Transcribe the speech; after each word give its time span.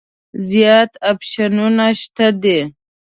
زیات 0.49 0.91
اپشنونه 1.11 1.87
شته 1.99 2.27
دي. 2.41 2.59